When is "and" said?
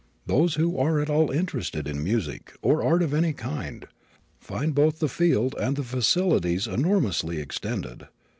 5.59-5.75